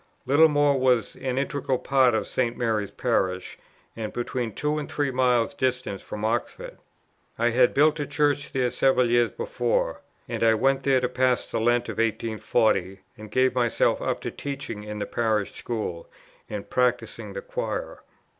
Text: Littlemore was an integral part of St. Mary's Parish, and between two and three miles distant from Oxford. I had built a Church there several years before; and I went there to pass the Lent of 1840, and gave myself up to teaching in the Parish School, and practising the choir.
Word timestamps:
Littlemore 0.25 0.79
was 0.79 1.15
an 1.17 1.37
integral 1.37 1.77
part 1.77 2.15
of 2.15 2.25
St. 2.25 2.57
Mary's 2.57 2.89
Parish, 2.89 3.59
and 3.95 4.11
between 4.11 4.51
two 4.51 4.79
and 4.79 4.91
three 4.91 5.11
miles 5.11 5.53
distant 5.53 6.01
from 6.01 6.25
Oxford. 6.25 6.79
I 7.37 7.51
had 7.51 7.75
built 7.75 7.99
a 7.99 8.07
Church 8.07 8.51
there 8.51 8.71
several 8.71 9.11
years 9.11 9.29
before; 9.29 10.01
and 10.27 10.41
I 10.41 10.55
went 10.55 10.81
there 10.81 11.01
to 11.01 11.07
pass 11.07 11.51
the 11.51 11.61
Lent 11.61 11.87
of 11.87 11.99
1840, 11.99 13.01
and 13.15 13.29
gave 13.29 13.53
myself 13.53 14.01
up 14.01 14.21
to 14.21 14.31
teaching 14.31 14.83
in 14.83 14.97
the 14.97 15.05
Parish 15.05 15.53
School, 15.53 16.09
and 16.49 16.67
practising 16.67 17.33
the 17.33 17.43
choir. 17.43 17.99